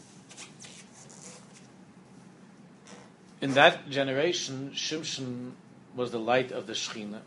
[3.41, 5.51] In that generation, Shimshon
[5.95, 7.21] was the light of the Shekhinah.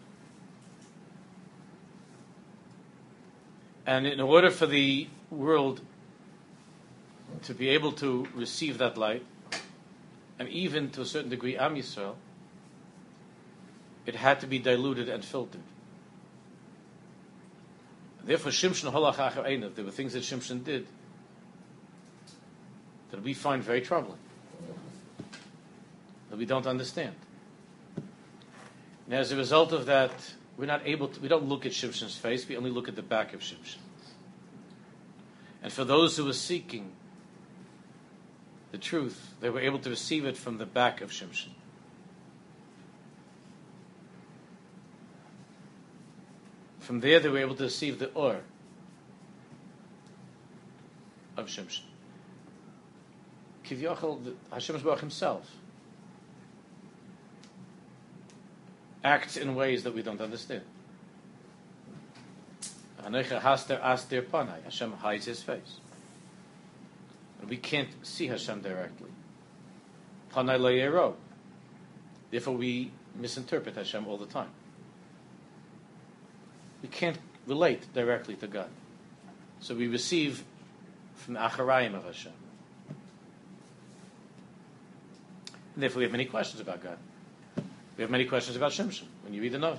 [3.86, 5.80] And in order for the world
[7.44, 9.24] to be able to receive that light,
[10.40, 12.16] and even to a certain degree Am Yisrael,
[14.06, 15.62] it had to be diluted and filtered.
[18.24, 20.88] Therefore, Shimshon Holach there were things that Shimshon did
[23.16, 24.18] that we find very troubling,
[26.28, 27.14] that we don't understand.
[29.06, 30.12] And as a result of that,
[30.58, 33.02] we're not able to, we don't look at Shimshon's face, we only look at the
[33.02, 33.78] back of Shimshon.
[35.62, 36.92] And for those who were seeking
[38.70, 41.52] the truth, they were able to receive it from the back of Shimshon.
[46.80, 48.40] From there, they were able to receive the or
[51.38, 51.85] of Shimshon.
[53.68, 55.50] Kivyachol, Hashem Baruch himself
[59.06, 60.62] acts in ways that we don't understand.
[63.02, 65.78] Hashem hides his face.
[67.40, 69.10] And we can't see Hashem directly.
[72.30, 74.50] Therefore, we misinterpret Hashem all the time.
[76.82, 78.68] We can't relate directly to God.
[79.60, 80.44] So we receive
[81.14, 82.32] from the Acharayim of Hashem.
[85.76, 86.96] And therefore, we have many questions about God.
[87.98, 89.76] We have many questions about Shimshon when you read the Navi.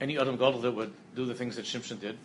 [0.00, 2.18] Any Adam Gadol that would do the things that Shimshon did,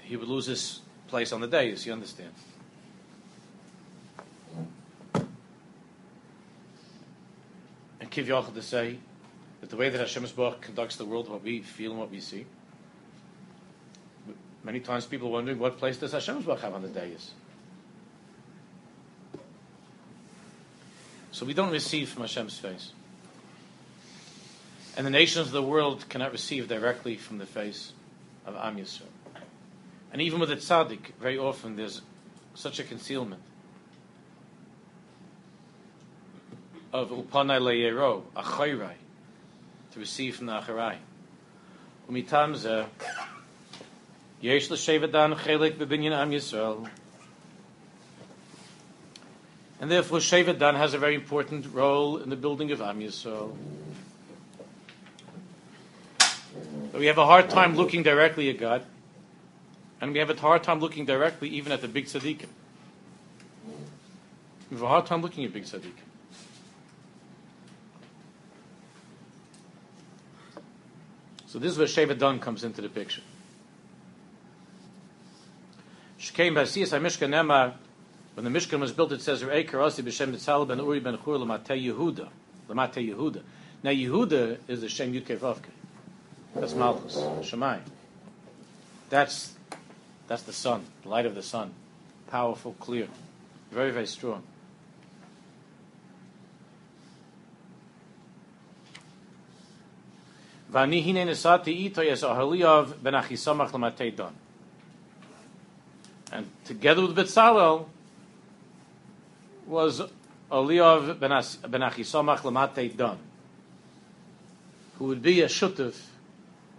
[0.00, 2.32] he would lose his place on the day, as you understand.
[8.00, 8.98] And Kiv to say
[9.60, 12.20] that the way that Hashem Baruch conducts the world, what we feel and what we
[12.20, 12.46] see,
[14.62, 17.32] many times people are wondering what place does Hashem Baruch have on the dais?
[21.30, 22.92] So we don't receive from Hashem's face.
[24.96, 27.92] And the nations of the world cannot receive directly from the face
[28.44, 29.04] of Am Yisrael.
[30.12, 32.02] And even with the tzaddik, very often there's
[32.54, 33.42] such a concealment
[36.92, 38.94] of Upanai Leyero, Achayrai,
[39.98, 40.96] to receive from the Acharai.
[42.08, 42.86] Umitamze,
[44.40, 46.88] Yesh L'Shevet Dan Chelik B'Binyan Am Yisrael.
[49.80, 53.56] And therefore, Shevet Dan has a very important role in the building of Am Yisrael.
[56.92, 58.84] But we have a hard time looking directly at God,
[60.00, 62.48] and we have a hard time looking directly even at the big tzaddikim.
[64.70, 66.07] We have a hard time looking at big tzaddikim.
[71.48, 73.22] So this is where Shevet Dan comes into the picture.
[76.20, 77.72] Shkeim Basiyas HaMishkan Nemar,
[78.34, 81.38] when the Mishkan was built, it says, Re'ei Karasi B'Shem Nitzal Ben Uri Ben Chur
[81.38, 82.28] L'matei Yehuda.
[82.68, 83.40] L'matei Yehuda.
[83.82, 85.70] Now Yehuda is the Shem Yudkei Vavkei.
[86.54, 87.80] That's Malchus, Shemai.
[89.08, 89.54] That's,
[90.26, 91.72] that's the sun, the light of the sun.
[92.30, 93.08] Powerful, clear,
[93.72, 94.42] very, very strong.
[100.70, 100.86] And
[106.64, 107.86] together with Betzalel
[109.66, 110.02] was
[110.50, 113.18] Eliyav ben Achisamach lamatei don,
[114.98, 115.98] who would be a shutif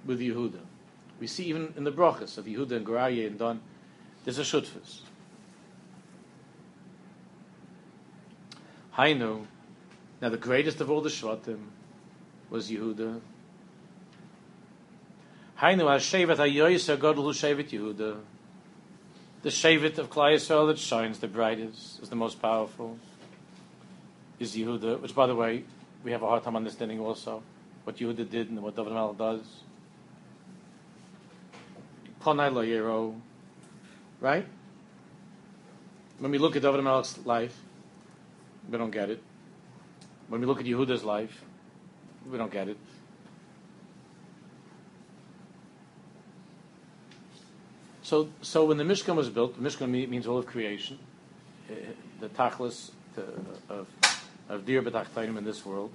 [0.05, 0.59] with Yehuda.
[1.19, 3.59] We see even in the brachas of Yehuda and Garaye and Don,
[4.23, 5.01] there's a shutfus.
[8.97, 9.45] Hainu,
[10.21, 11.59] now the greatest of all the Shvatim
[12.49, 13.19] was Yehuda.
[15.59, 18.17] Hainu ha-shevet ha-yoyis ha-godel hu-shevet Yehuda.
[19.41, 22.97] The shevet of Klai Yisrael that shines the brightest, is the most powerful,
[24.39, 25.63] is Yehuda, which by the way,
[26.03, 27.43] we have a hard time understanding also,
[27.83, 29.41] what Yehuda did and what David Melech does.
[32.21, 33.19] Ponai lo yero,
[34.21, 34.45] right?
[36.19, 37.57] When we look at David Melech's life,
[38.69, 39.21] we don't get it.
[40.29, 41.43] When we look at Yehuda's life,
[42.29, 42.77] we don't get it.
[48.09, 50.97] So, so when the Mishkan was built, the Mishkan means all of creation,
[51.69, 51.75] uh,
[52.19, 53.21] the tachlis to,
[53.69, 53.85] of
[54.49, 55.91] of dir b'tachtainim in this world.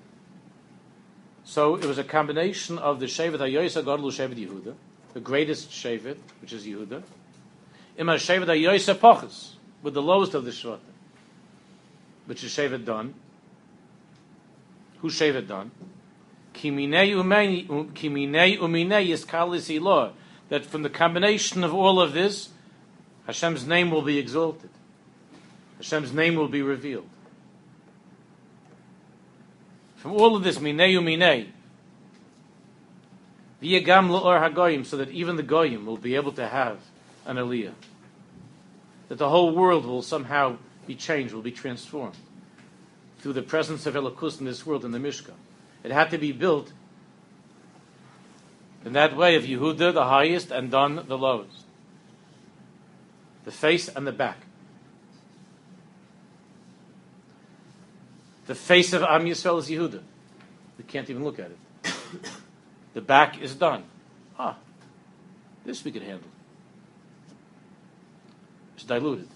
[1.42, 4.74] So it was a combination of the Shevet HaYoysa Godlu Shevet Yehuda,
[5.12, 7.02] the greatest Shevet, which is Yehuda,
[7.98, 10.78] Ima Shevet HaYoysa Pochus, with the lowest of the Shvatim,
[12.26, 13.12] which is Shevet Dan.
[15.00, 15.72] Who's Shevet Dan?
[16.54, 20.12] Kiminei uminei is kalis ilah.
[20.48, 22.50] That from the combination of all of this,
[23.26, 24.70] Hashem's name will be exalted.
[25.78, 27.08] Hashem's name will be revealed.
[29.96, 31.48] From all of this, minei uminei,
[33.62, 36.78] v'yagam l'or hagoyim, so that even the goyim will be able to have
[37.24, 37.72] an aliyah.
[39.08, 42.16] That the whole world will somehow be changed, will be transformed
[43.20, 45.32] through the presence of Elokus in this world in the Mishkan.
[45.82, 46.72] It had to be built
[48.84, 51.64] in that way of Yehuda, the highest, and Don, the lowest.
[53.44, 54.38] The face and the back.
[58.46, 60.02] The face of Am Yisrael is Yehuda.
[60.76, 61.94] We can't even look at it.
[62.94, 63.84] the back is done.
[64.38, 64.56] Ah,
[65.64, 66.28] this we could handle.
[68.74, 69.28] It's diluted.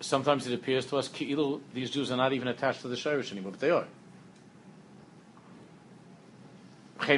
[0.00, 3.52] Sometimes it appears to us, these Jews are not even attached to the Shirish anymore,
[3.52, 3.86] but they are.
[6.98, 7.10] It's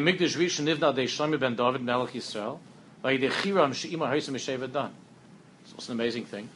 [5.88, 6.48] an amazing thing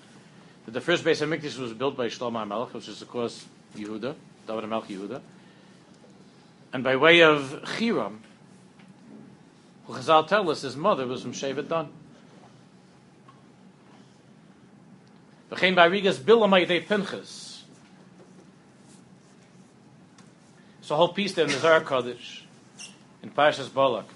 [0.64, 3.44] that the first base of Mikdash was built by Shlomo HaMelech, which is of course
[3.76, 4.14] Yehuda,
[4.46, 5.20] David HaMelech Yehuda,
[6.72, 8.18] and by way of Chiram,
[9.86, 11.88] who Chazal tell us his mother was from Shevet Dan.
[15.50, 17.62] V'chein ba'rigas bilam ha'yidei Pinchas.
[20.80, 22.41] It's a whole piece there in the Zohar Kodesh,
[23.22, 24.06] in Parshas Balak.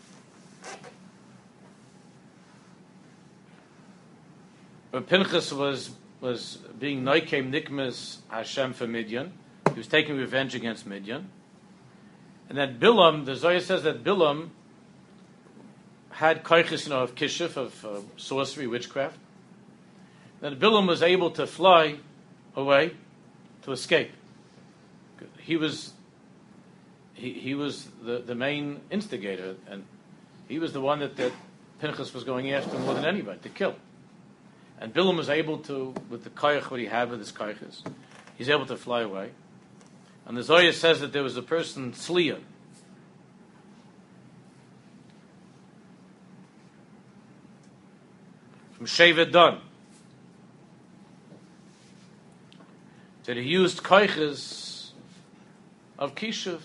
[4.90, 5.90] When Pinchas was
[6.20, 9.32] was being Noikem Nikmas Hashem for Midian.
[9.72, 11.30] He was taking revenge against Midian.
[12.48, 14.50] And then Bilam, the Zohar says that Bilam
[16.10, 19.18] had koiches, you know, of kishuf, of uh, sorcery, witchcraft.
[20.40, 21.96] That Bilam was able to fly
[22.54, 22.92] away
[23.62, 24.12] to escape.
[25.38, 25.92] He was
[27.16, 29.84] he, he was the, the main instigator, and
[30.48, 31.32] he was the one that, that
[31.80, 33.74] Pinchas was going after more than anybody to kill.
[34.78, 37.82] And Bilam was able to, with the koyach what he had with his koyches,
[38.36, 39.30] he's able to fly away.
[40.26, 42.38] And the Zohar says that there was a person, Sliya,
[48.72, 49.60] from Shevet Dan.
[53.26, 54.90] that he used koiches
[55.98, 56.60] of Kishuv,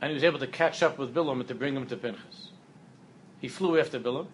[0.00, 2.48] and he was able to catch up with Bilam and to bring him to Pinchas.
[3.40, 4.26] He flew after Bilam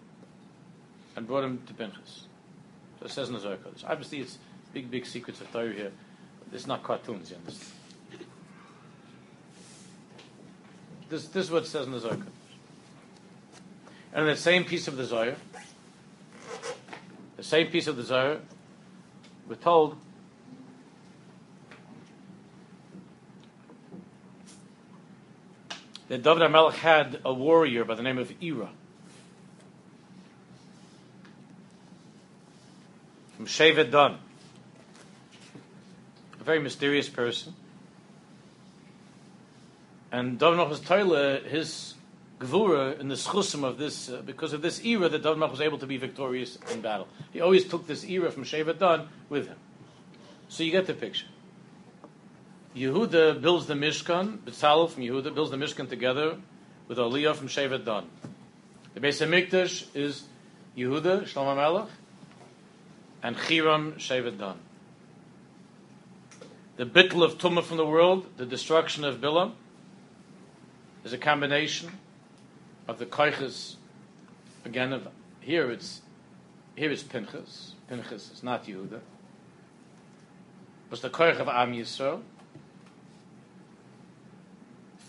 [1.15, 2.23] and brought him to Pinchas.
[2.99, 3.83] So it says in the Zohar Kodesh.
[3.87, 4.37] Obviously, it's
[4.73, 5.91] big, big secrets of Torah here.
[6.53, 7.73] It's not cartoons, you understand?
[11.09, 12.25] This, this is what it says in the Zohar Kodesh.
[14.13, 15.35] And in the same piece of the Zohar,
[17.35, 18.39] the same piece of the Zohar,
[19.47, 19.97] we're told
[26.07, 28.69] that David HaMelech had a warrior by the name of Ira.
[33.35, 34.17] From Shevet Dan.
[36.39, 37.53] A very mysterious person.
[40.11, 41.93] And David HaMelech was his
[42.39, 45.61] gevura in the schusim of this, uh, because of this Ira that David HaMelech was
[45.61, 47.07] able to be victorious in battle.
[47.33, 49.57] He always took this Ira from Shevet Dan with him.
[50.47, 51.25] So you get the picture.
[52.77, 56.37] Yehuda builds the Mishkan, Betzalel from Yehuda builds the Mishkan together
[56.87, 58.05] with Aliyah from Shevet Dan.
[58.93, 60.25] The Beis Hamikdash is
[60.77, 61.89] Yehuda, Shlomo Melech,
[63.23, 64.59] and Chiram, Shevet Dan.
[66.75, 69.53] The bittul of Tumah from the world, the destruction of Bilam,
[71.03, 71.91] is a combination
[72.87, 73.77] of the koiches,
[74.65, 75.07] again, of
[75.39, 76.01] here it's
[76.75, 77.73] here it's Pinchas.
[77.89, 78.99] Pinchas is not Yehuda.
[80.91, 82.21] But the koich of Am Yisrael,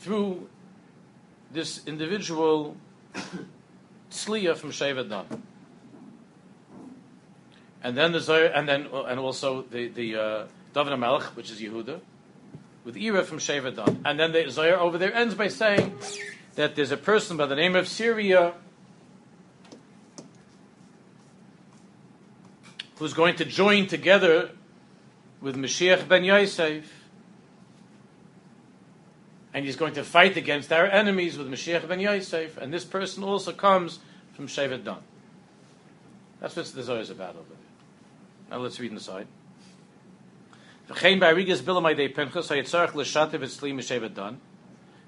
[0.01, 0.49] through
[1.51, 2.77] this individual
[4.11, 5.43] tzliya from Shevet Dan.
[7.83, 11.61] And then the Zohar, and then and also the the uh, David HaMelech, which is
[11.61, 12.01] Yehuda,
[12.85, 14.03] with Ira from Shevet Dan.
[14.05, 15.97] And then the Zohar over there ends by saying
[16.57, 18.55] that there's a person by the name of Syria
[22.97, 24.51] who's going to join together
[25.41, 26.98] with Mashiach ben Yosef
[29.55, 33.23] and he's going to fight against our enemies with Mashiach ben Yosef, and this person
[33.25, 33.99] also comes
[34.35, 34.99] from Shevet Dan.
[36.41, 37.57] That's what the Zohar is about over there.
[38.51, 39.27] Now let's read inside.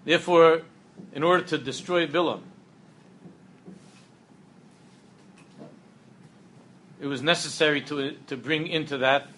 [0.05, 0.63] Therefore,
[1.13, 2.41] in order to destroy Bilam,
[7.01, 9.29] it was necessary to, to bring into that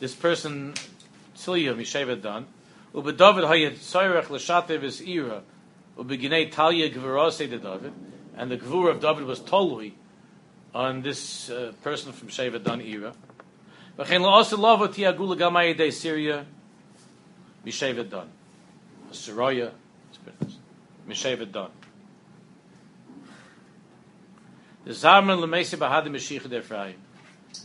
[0.00, 0.74] this person,
[1.36, 2.46] Tzliya Mishevet Dan,
[2.94, 5.42] Ubedavid hayet tzayrech l'shatev is ira.
[5.98, 7.92] Ubeginei talya gvurase de David.
[8.36, 9.92] And the gvur of David was tolui
[10.74, 13.12] on this uh, person from Sheva Dan Ira.
[13.98, 16.46] V'chein la'asa lava tiagula gamay de Syria
[17.66, 18.28] Misheva Dan.
[19.10, 19.70] Saraya,
[21.08, 21.70] Misheva Dan.
[24.84, 26.96] The Zaman lemese bahad Mashiach der Ephraim.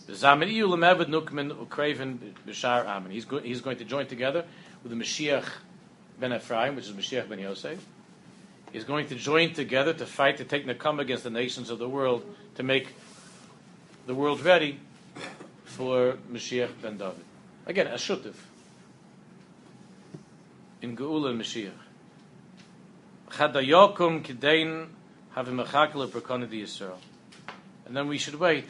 [0.08, 2.18] The Zaman iu lemevad nukmen ukraven
[2.48, 3.12] b'shar amen.
[3.12, 4.46] He's going to join together
[4.84, 5.46] with the Mashiach
[6.20, 7.84] ben Ephraim, which is Mashiach ben Yosef,
[8.74, 11.90] is going to join together to fight to take Nakam against the nations of the
[11.90, 12.24] world
[12.56, 12.88] to make
[14.06, 14.80] the world ready
[15.66, 17.24] for Mashiach ben David.
[17.66, 18.36] Again, a shutif
[20.82, 21.72] in Geula Mashiach.
[23.30, 24.88] Chadayokum kidein
[25.36, 26.98] have a mechakel Yisrael.
[27.86, 28.66] And then we should wait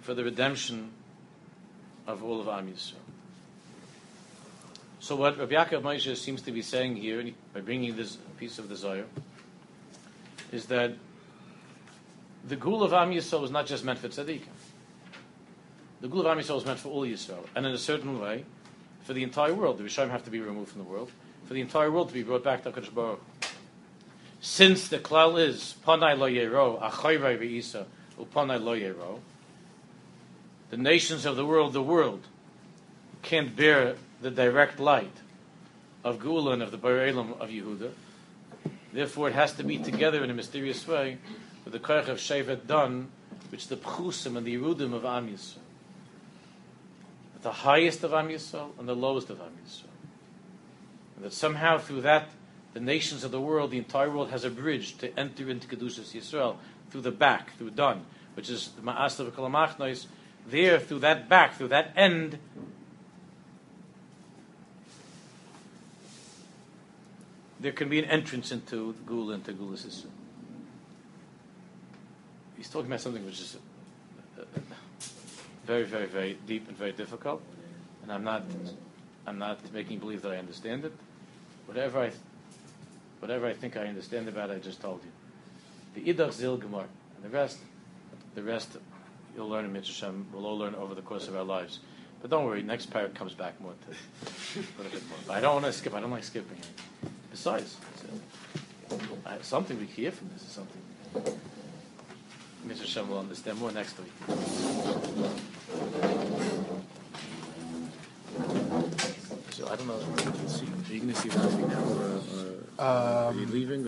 [0.00, 0.90] for the redemption
[2.06, 3.01] of all of Am Yisrael.
[5.02, 8.68] So what Rabbi Yaakov Moshe seems to be saying here, by bringing this piece of
[8.68, 9.02] the Zohar,
[10.52, 10.92] is that
[12.46, 14.46] the Gul of Am Yisrael was not just meant for tzaddikim.
[16.02, 18.44] The Gul of Am Yisrael was meant for all Yisrael, and in a certain way,
[19.02, 19.78] for the entire world.
[19.78, 21.10] The Rishayim have to be removed from the world,
[21.46, 23.22] for the entire world to be brought back to HaKadosh Baruch.
[24.40, 27.86] Since the klal is Panai lo yero, Achoyvai ve'isa,
[28.20, 29.18] Upanai lo yero,
[30.70, 32.28] the nations of the world, the world,
[33.22, 35.16] can't bear the direct light
[36.04, 37.90] of Gula and of the Barelim of Yehuda.
[38.92, 41.18] Therefore, it has to be together in a mysterious way
[41.64, 43.08] with the Koch of Shevet Dan,
[43.50, 45.58] which is the Pchusim and the Yerudim of Am Yisrael.
[47.42, 49.86] The highest of Am Yisrael and the lowest of Am Yisrael.
[51.16, 52.28] And that somehow through that,
[52.74, 56.12] the nations of the world, the entire world has a bridge to enter into Kedushas
[56.12, 56.56] Yisrael
[56.90, 58.04] through the back, through Dan,
[58.34, 60.06] which is the Ma'asav of Kalamachnois.
[60.46, 62.38] There, through that back, through that end,
[67.62, 69.76] there can be an entrance into Gula into Gula.
[72.56, 73.56] He's talking about something which is
[74.38, 74.42] uh,
[75.64, 77.40] very, very, very deep and very difficult,
[78.02, 78.42] and I'm not,
[79.26, 80.92] I'm not making believe that I understand it.
[81.66, 82.10] Whatever I,
[83.20, 86.02] whatever I think I understand about it, I just told you.
[86.02, 86.86] The Idach Zil Gemar,
[87.16, 87.58] and the rest,
[88.34, 88.76] the rest,
[89.36, 91.78] you'll learn in Mitzvah We'll all learn over the course of our lives.
[92.22, 95.18] But don't worry, next parak comes back more to put a bit more.
[95.26, 95.92] But I don't want to skip.
[95.92, 96.56] I don't like skipping.
[97.32, 98.96] Besides, it's, uh,
[99.26, 100.82] I- something we hear from this is something.
[102.66, 102.80] Mr.
[102.82, 104.12] Hashem will understand more next week.
[109.50, 109.98] So I don't know.
[110.46, 113.80] See, are you going to see Rafi now, or, or are you leaving?